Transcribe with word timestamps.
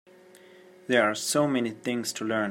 There 0.87 1.03
are 1.07 1.13
so 1.13 1.47
many 1.47 1.69
things 1.69 2.11
to 2.13 2.25
learn. 2.25 2.39